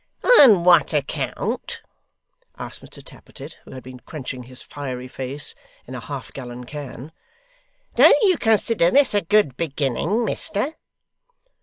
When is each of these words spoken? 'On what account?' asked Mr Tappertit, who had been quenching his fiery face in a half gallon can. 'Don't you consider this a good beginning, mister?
'On 0.23 0.63
what 0.63 0.95
account?' 0.95 1.83
asked 2.57 2.81
Mr 2.83 3.03
Tappertit, 3.03 3.59
who 3.65 3.71
had 3.73 3.83
been 3.83 3.99
quenching 3.99 4.41
his 4.41 4.63
fiery 4.63 5.07
face 5.07 5.53
in 5.85 5.93
a 5.93 5.99
half 5.99 6.33
gallon 6.33 6.63
can. 6.63 7.11
'Don't 7.93 8.17
you 8.23 8.35
consider 8.39 8.89
this 8.89 9.13
a 9.13 9.21
good 9.21 9.55
beginning, 9.57 10.25
mister? 10.25 10.73